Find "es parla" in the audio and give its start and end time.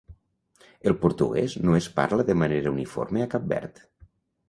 1.81-2.27